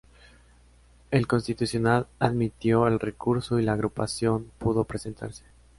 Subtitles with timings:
[1.11, 5.43] El Constitucional admitió el recurso y la agrupación pudo presentarse.